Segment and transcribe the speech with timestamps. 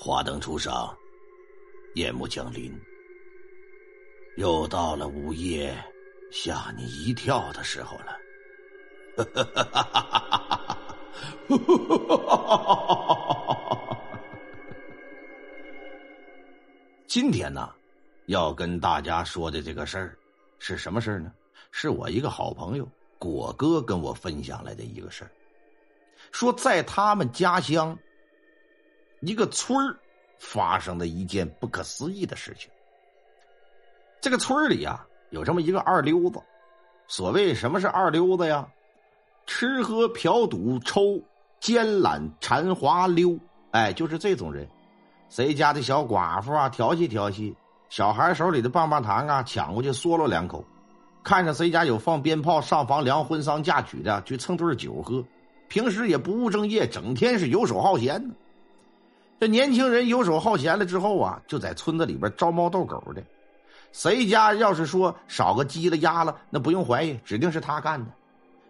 [0.00, 0.96] 华灯初上，
[1.96, 2.72] 夜幕降临，
[4.36, 5.76] 又到了午夜
[6.30, 8.16] 吓你一跳的时候了。
[17.08, 17.68] 今天呢，
[18.26, 20.16] 要跟大家说的这个事儿
[20.60, 21.32] 是什么事儿呢？
[21.72, 22.88] 是我一个好朋友
[23.18, 25.30] 果哥跟我分享来的一个事儿，
[26.30, 27.98] 说在他们家乡。
[29.20, 29.76] 一个村
[30.38, 32.70] 发生的一件不可思议的事情。
[34.20, 36.40] 这个村里啊，有这么一个二流子。
[37.06, 38.68] 所谓什么是二流子呀？
[39.46, 41.20] 吃喝嫖赌抽
[41.58, 43.38] 奸懒馋滑溜，
[43.70, 44.68] 哎，就是这种人。
[45.30, 47.54] 谁家的小寡妇啊，调戏调戏；
[47.88, 50.62] 小孩手里的棒棒糖啊，抢过去嗦了两口；
[51.24, 55.24] 看着谁家有放鞭炮、上房梁、婚丧嫁娶的，去蹭顿酒喝。
[55.68, 58.34] 平时也不务正业，整天是游手好闲呢。
[59.40, 63.22] 这年轻人游手好闲了之后啊，就在村子里边招猫逗狗的。
[63.92, 68.10] 谁家要是说少个鸡了鸭了，那不用怀疑，指定是他干的。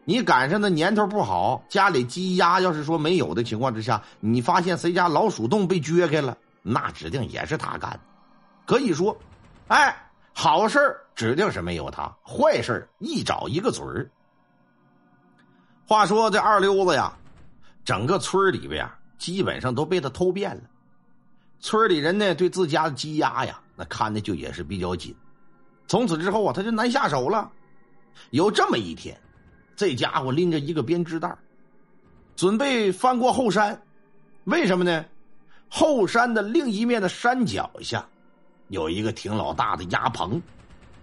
[0.04, 8.00] 你赶上那年头不好，家里鸡鸭要是说没有的情况之下，你发现谁家老鼠洞被撅开了，那指定也是他干的。
[8.66, 9.16] 可以说，
[9.68, 9.94] 哎，
[10.32, 14.08] 好事指定是没有他，坏事一找一个准儿。
[15.86, 17.12] 话说这二溜子呀，
[17.84, 18.88] 整个村里边。
[19.18, 20.62] 基本上都被他偷遍了，
[21.60, 25.14] 村里人呢对自家的鸡鸭呀，那看的就也是比较紧。
[25.88, 27.50] 从此之后啊，他就难下手了。
[28.30, 29.18] 有这么一天，
[29.74, 31.36] 这家伙拎着一个编织袋，
[32.36, 33.80] 准备翻过后山。
[34.44, 35.04] 为什么呢？
[35.68, 38.06] 后山的另一面的山脚下，
[38.68, 40.40] 有一个挺老大的鸭棚，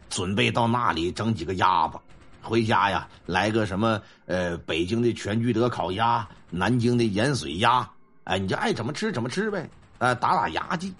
[0.09, 1.97] 准备到那里整几个鸭子，
[2.41, 7.87] 回家呀来个什么呃，北京的全聚德烤鸭，南京的盐水鸭。
[8.25, 10.93] 哎，你就爱怎么吃怎么吃呗，呃，打打牙祭。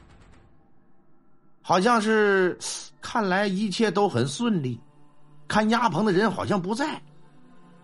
[1.61, 2.57] 好像是，
[3.01, 4.79] 看来一切都很顺利。
[5.47, 7.01] 看鸭棚的人好像不在，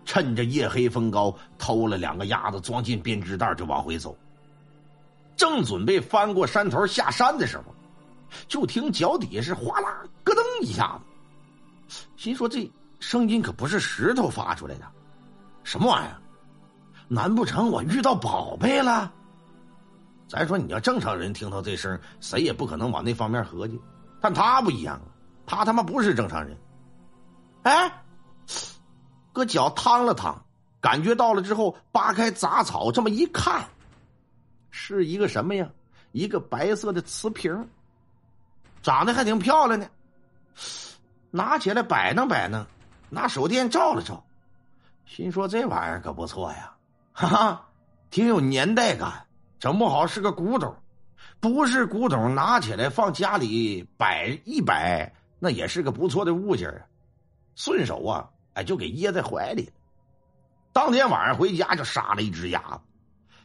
[0.04, 4.16] 趁着夜黑风高，偷了两个鸭子，装进编织袋就往回走。
[5.36, 7.64] 正准备翻过山头下山的时候，
[8.46, 11.00] 就听脚底下是哗啦咯噔一下
[11.88, 12.70] 子，心说这
[13.00, 14.86] 声音可不是石头发出来的，
[15.64, 16.16] 什么玩意儿？
[17.08, 19.12] 难不成我遇到宝贝了？
[20.32, 23.78] 咱说，你要正常人听到这声，谁也不可能往那方面合计。
[24.18, 25.12] 但他不一样啊，
[25.44, 26.56] 他他妈不是正常人。
[27.64, 28.02] 哎，
[29.34, 30.42] 搁脚趟了趟，
[30.80, 33.62] 感觉到了之后，扒开杂草，这么一看，
[34.70, 35.68] 是一个什么呀？
[36.12, 37.68] 一个白色的瓷瓶，
[38.82, 39.86] 长得还挺漂亮呢。
[41.30, 42.64] 拿起来摆弄摆弄，
[43.10, 44.24] 拿手电照了照，
[45.04, 46.72] 心说这玩意儿可不错呀，
[47.12, 47.68] 哈哈，
[48.08, 49.26] 挺有年代感。
[49.62, 50.74] 整不好是个古董，
[51.38, 56.82] 不是古董，拿起来放家里摆一摆，那也是个不错的物件啊。
[57.54, 59.72] 顺手啊，哎，就给掖在怀里。
[60.72, 62.80] 当天晚上回家就杀了一只鸭子，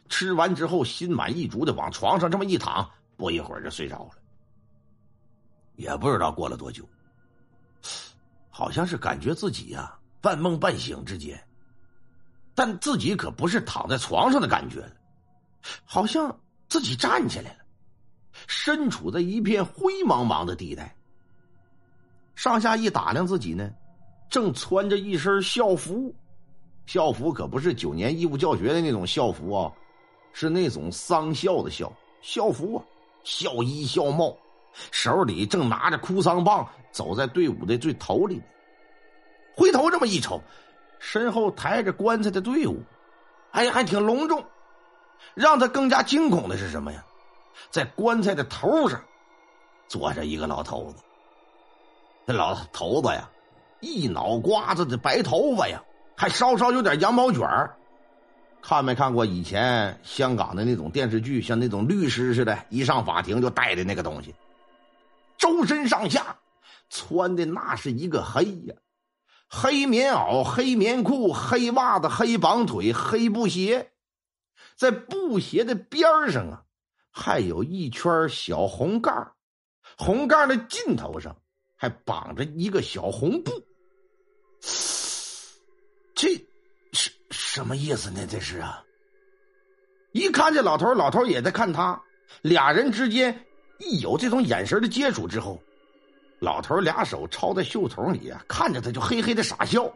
[0.08, 4.10] 吃完之后心满意足的往床上这么一躺，不一会儿就睡着了。
[5.76, 6.84] 也不知道过了多久，
[8.50, 11.40] 好像是感觉自己呀半梦半醒之间，
[12.56, 14.84] 但自己可不是躺在床上的感觉。
[15.84, 17.58] 好像自己站起来了，
[18.46, 20.94] 身处在一片灰茫茫的地带。
[22.34, 23.70] 上下一打量自己呢，
[24.30, 26.14] 正穿着一身校服，
[26.86, 29.72] 校服可不是九年义务教学的那种校服啊，
[30.32, 31.92] 是那种丧校的校
[32.22, 32.84] 校服啊，
[33.24, 34.36] 校衣校帽，
[34.92, 38.40] 手里正拿着哭丧棒，走在队伍的最头里。
[39.56, 40.40] 回头这么一瞅，
[41.00, 42.80] 身后抬着棺材的队伍，
[43.50, 44.44] 哎呀，还挺隆重。
[45.34, 47.04] 让他更加惊恐的是什么呀？
[47.70, 49.02] 在棺材的头上
[49.88, 51.02] 坐着一个老头子。
[52.24, 53.28] 那老头子呀，
[53.80, 55.82] 一脑瓜子的白头发呀，
[56.16, 57.48] 还稍稍有点羊毛卷
[58.60, 64.34] 看没看过以前香港的那种电视剧，像那种律师似的，一上法庭就戴的那个东西。
[65.36, 66.36] 周身上下
[66.90, 68.74] 穿的那是一个黑呀，
[69.48, 73.90] 黑棉袄、黑棉裤、黑袜子、黑绑腿、黑布鞋。
[74.78, 76.62] 在布鞋的边上啊，
[77.10, 79.12] 还有一圈小红盖
[79.96, 81.36] 红盖的尽头上
[81.74, 83.50] 还绑着一个小红布。
[86.14, 86.28] 这
[86.92, 88.24] 是什么意思呢？
[88.30, 88.84] 这是啊！
[90.12, 92.00] 一看这老头，老头也在看他，
[92.42, 93.44] 俩人之间
[93.78, 95.60] 一有这种眼神的接触之后，
[96.38, 99.92] 老头俩手抄在袖筒里啊，看着他就嘿嘿的傻笑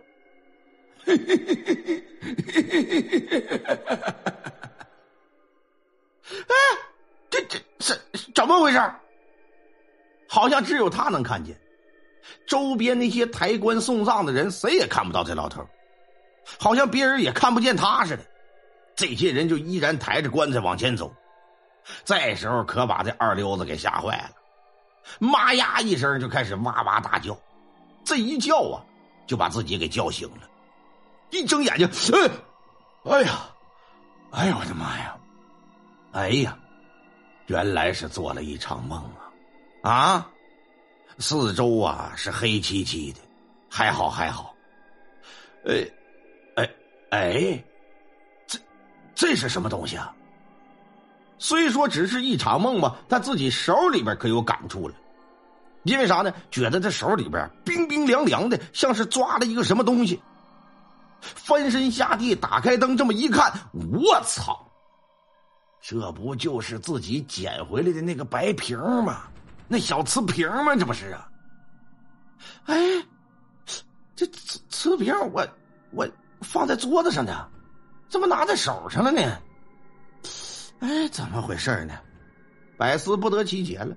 [1.05, 2.73] 嘿嘿嘿嘿嘿嘿嘿嘿。
[2.73, 4.51] 嘿嘿嘿嘿嘿嘿嘿嘿嘿嘿嘿。
[6.40, 6.55] 哎，
[7.31, 7.94] 这这这
[8.34, 8.81] 怎么回事？
[10.29, 11.61] 好像只有他能看见，
[12.46, 15.69] 周边那些抬棺送葬的人谁也看不到这老头，
[16.58, 18.25] 好像别人也看不见他似的。
[18.96, 21.14] 这些人就依然抬着棺材往前走，
[22.05, 24.31] 这时候可把这二溜子给吓坏了，
[25.19, 27.37] 妈呀一声就开始哇哇大叫，
[28.05, 28.85] 这一叫啊，
[29.26, 30.49] 就把自己给叫醒了，
[31.31, 32.31] 一睁眼睛，哎，
[33.05, 33.40] 哎呀，
[34.31, 35.14] 哎呀，我的妈呀，
[36.12, 36.56] 哎呀，
[37.47, 39.03] 原来是做了一场梦
[39.82, 39.91] 啊！
[39.91, 40.31] 啊，
[41.19, 43.20] 四周啊是黑漆漆的，
[43.70, 44.55] 还好还好。
[45.67, 45.88] 哎，
[46.56, 46.70] 哎
[47.11, 47.64] 哎，
[48.47, 48.59] 这
[49.14, 50.14] 这是什么东西啊？
[51.38, 54.94] 虽说只是一场梦吧，他自己手里边可有感触了。
[55.85, 56.32] 因为啥呢？
[56.50, 60.23] 觉得这手里边冰冰凉凉的，像是抓了一个什么东西。
[61.20, 64.69] 翻身下地，打开灯，这么一看，我操！
[65.82, 69.25] 这不就是自己捡回来的那个白瓶吗？
[69.67, 70.76] 那小瓷瓶吗？
[70.76, 71.29] 这不是啊！
[72.67, 72.76] 哎，
[74.14, 75.44] 这瓷瓷瓶我
[75.90, 76.08] 我
[76.40, 77.49] 放在桌子上的，
[78.08, 79.20] 怎么拿在手上了呢？
[80.79, 81.94] 哎，怎么回事呢？
[82.76, 83.96] 百思不得其解了。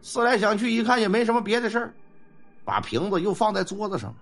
[0.00, 1.92] 思来想去，一看也没什么别的事儿，
[2.64, 4.14] 把瓶子又放在桌子上，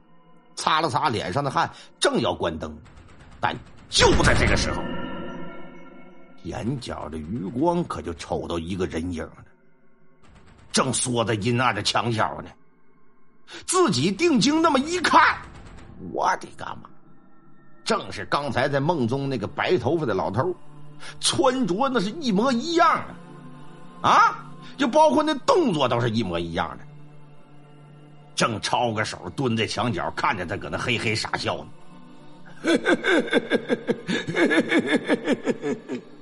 [0.55, 1.70] 擦了擦脸上的汗，
[2.00, 2.75] 正要关灯，
[3.41, 3.55] 但
[3.91, 4.81] 就在这个时候，
[6.47, 9.45] 眼角的余光可就瞅到一个人影了。
[10.73, 12.51] 正缩在阴暗的墙角呢，
[13.67, 15.39] 自己定睛那么一看，
[16.13, 16.91] 我的个妈！
[17.85, 20.55] 正是刚才在梦中那个白头发的老头，
[21.21, 22.87] 穿着那是一模一样
[24.03, 24.45] 的，啊，
[24.77, 26.85] 就包括那动作都是一模一样的。
[28.35, 31.69] 正抄个手蹲在墙角，看着他搁那嘿嘿傻笑呢。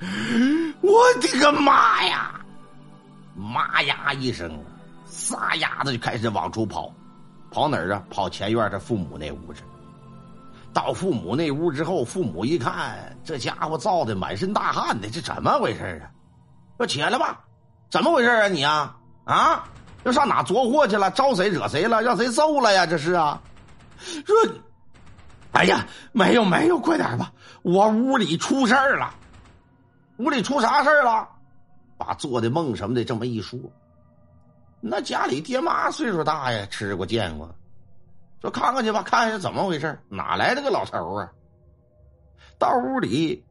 [0.80, 2.34] 我的个妈呀！
[3.34, 4.58] 妈呀一声，
[5.06, 6.92] 撒丫子就开始往出跑，
[7.50, 8.02] 跑哪儿啊？
[8.10, 9.62] 跑前院他父母那屋去。
[10.72, 16.10] 到父母那屋之后，父母一看，这家伙造的满身大汗的，这怎么回事啊？
[16.76, 17.40] 说起来吧，
[17.90, 18.48] 怎么回事啊？
[18.48, 19.64] 你啊啊，
[20.04, 21.10] 要上哪作祸去了？
[21.10, 22.02] 招谁惹谁了？
[22.02, 22.86] 让谁揍了呀？
[22.86, 23.40] 这是啊？
[23.98, 24.36] 说，
[25.52, 29.12] 哎呀，没有没有，快点吧，我屋里出事儿了。
[30.18, 31.28] 屋里出啥事了？
[31.96, 33.58] 把做的梦什么的这么一说，
[34.80, 37.52] 那家里爹妈岁数大呀，吃过见过，
[38.40, 41.32] 说看看去吧，看看是怎么回事哪来的个老头啊？
[42.58, 43.44] 到屋里，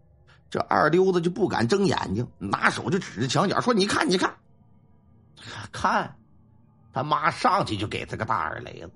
[0.50, 4.34] 这二溜子就不敢睁眼睛，拿手就指着墙角说：“你看，你看，
[5.72, 6.16] 看，
[6.94, 8.92] 他妈上去就给他个大耳雷子，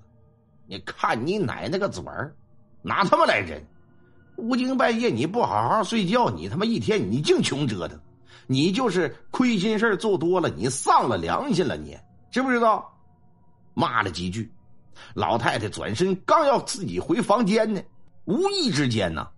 [0.66, 2.34] 你看你奶奶个嘴儿，
[2.82, 3.62] 拿他妈来人！
[4.42, 7.98] 无精半夜你不好好睡觉，你他妈一天你净穷折腾。”
[8.48, 11.96] 你就是亏心事做多了，你丧了良心了，你
[12.30, 12.92] 知不知道？
[13.72, 14.52] 骂了几句，
[15.14, 17.80] 老太太转身刚要自己回房间呢，
[18.24, 19.28] 无意之间呢，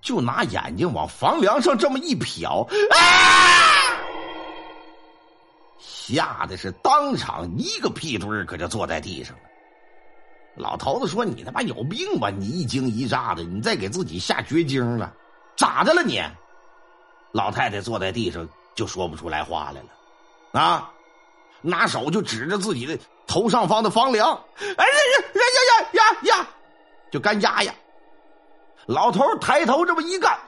[0.00, 2.98] 就拿眼睛往房梁上这么一瞟，啊！
[5.78, 9.42] 吓得是当场一个屁墩可就坐在地上了。
[10.56, 12.30] 老头子说：“你他妈有病吧？
[12.30, 15.12] 你一惊一乍的，你再给自己下绝经了，
[15.56, 16.22] 咋的了你？”
[17.32, 20.92] 老太太坐在地上就说不出来话来了，啊，
[21.60, 22.96] 拿手就指着自己的
[23.26, 25.42] 头上方的房梁，哎呀呀呀
[25.92, 26.48] 呀呀呀，
[27.10, 27.74] 就干压呀。
[28.86, 30.38] 老头抬头这么一干，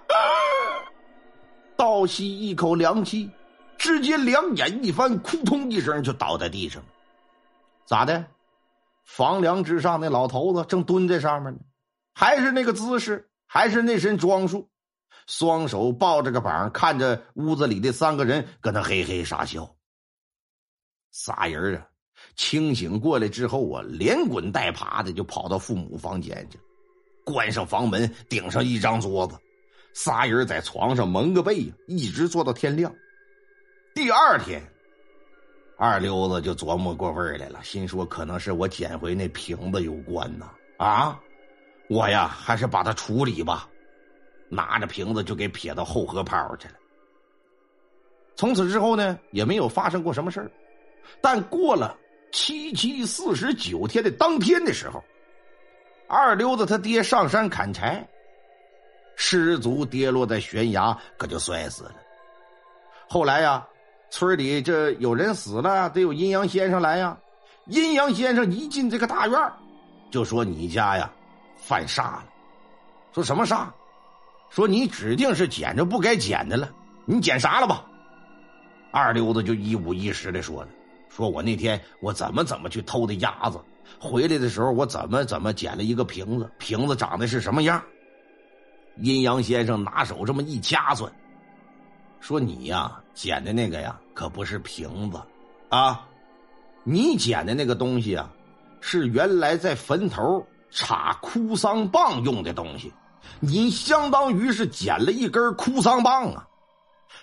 [1.75, 3.29] 倒吸一口凉气，
[3.77, 6.81] 直接两眼一翻，扑通一声就倒在地上。
[7.85, 8.25] 咋的？
[9.07, 11.61] 房梁之上那老头子正蹲在上面呢，
[12.13, 14.69] 还是那个姿势，还是那身装束。
[15.27, 19.75] 双手抱着个膀，看着屋子里的三个人搁那嘿嘿傻笑。
[21.11, 21.89] 仨人啊，
[22.37, 26.61] 清醒过来之后啊，连滚带爬的就跑到父母房间去，
[27.25, 29.37] 关上房门，顶上一张桌子，
[29.95, 32.95] 仨人在床上蒙个被，一直坐到天亮。
[33.95, 34.63] 第二天，
[35.77, 41.21] 二溜子就琢磨过味儿来了，心说可能是我捡回那瓶子有关呐，啊，
[41.89, 43.69] 我呀还是把它处理吧。
[44.49, 46.75] 拿着瓶子就给撇到后河泡去了。
[48.37, 50.51] 从此之后呢，也没有发生过什么事儿。
[51.21, 51.99] 但过了
[52.33, 55.03] 七七四十九天的当天的时候，
[56.09, 58.07] 二溜子他爹上山砍柴，
[59.17, 61.95] 失足跌落在悬崖，可就摔死了。
[63.09, 63.67] 后来呀，
[64.11, 67.17] 村里这有人死了，得有阴阳先生来呀。
[67.67, 69.53] 阴阳先生一进这个大院
[70.11, 71.11] 就说：“你家呀，
[71.57, 72.25] 犯煞了。”
[73.13, 73.67] 说什么煞？
[74.51, 76.71] 说你指定是捡着不该捡的了，
[77.05, 77.85] 你捡啥了吧？
[78.93, 80.69] 二溜子就一五一十的说了，
[81.11, 83.59] 说我那天我怎么怎么去偷的鸭子，
[83.99, 87.83] 回来的时候我怎么怎么捡了一个瓶子，瓶子长得是什么样。
[88.99, 91.13] 阴阳先生拿手这么一掐算，
[92.21, 95.19] 说你呀捡的那个呀可不是瓶子，
[95.71, 96.07] 啊，
[96.85, 98.31] 你捡的那个东西啊，
[98.83, 102.93] 是原来在坟头插哭丧棒用的东西，
[103.41, 106.47] 你相当于是捡了一根哭丧棒啊。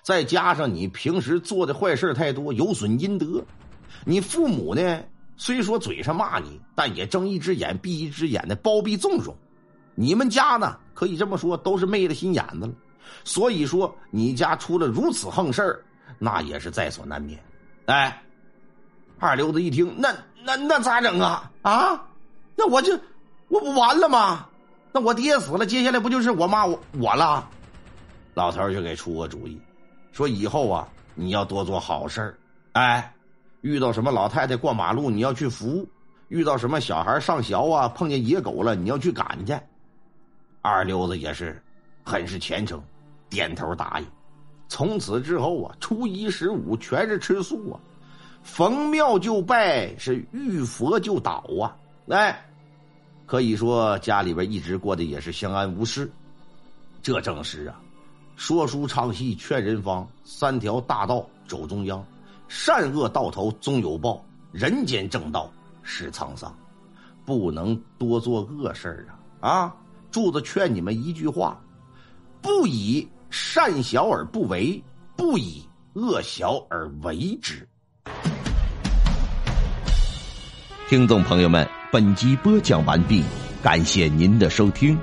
[0.02, 3.44] 再加上你平时做的坏事太多，有损阴德。
[4.04, 5.04] 你父母呢，
[5.38, 9.36] 虽说嘴上骂你，但也睁一只眼闭一只眼的包庇纵容。
[9.94, 12.74] 你们家呢，可以这么说，都是昧了心眼子了。
[13.24, 15.84] 所以说，你家出了如此横事
[16.20, 17.40] 那也是在所难免。
[17.86, 18.22] 哎，
[19.20, 21.52] 二流子一听，那那那咋整啊？
[21.62, 22.02] 啊，
[22.56, 22.98] 那我就
[23.48, 24.48] 我不完了吗？
[24.92, 27.50] 那我爹死了，接下来不就是我妈我我了？
[28.36, 29.60] 老头就给出个主意。
[30.12, 32.38] 说以后啊，你要多做好事
[32.74, 33.14] 哎，
[33.62, 35.86] 遇到什么老太太过马路，你要去扶；
[36.28, 39.60] 遇到什么小孩上学啊，碰见野狗了，你要去赶去。
[40.62, 41.62] 二流子也是，
[42.04, 42.82] 很是虔诚，
[43.34, 44.06] 点头答应。
[44.68, 47.80] 从此之后啊，初一十五全是吃素啊，
[48.44, 51.76] 逢庙就拜，是遇佛就祷啊，
[52.10, 52.46] 哎，
[53.26, 56.12] 可以说家里边一直过得也是相安无事。
[57.02, 57.80] 这正是啊。
[58.36, 62.04] 说书唱戏劝人方，三条大道走中央，
[62.48, 66.56] 善恶到头终有报，人间正道是沧桑，
[67.26, 69.08] 不能多做恶事
[69.40, 69.50] 啊！
[69.50, 69.76] 啊，
[70.12, 71.60] 柱子劝你们一句话：
[72.42, 74.80] 不以善小而不为，
[75.18, 77.68] 不以恶小而为之。
[80.88, 83.24] 听众朋友们，本集播讲完毕，
[83.64, 84.96] 感谢您的收听。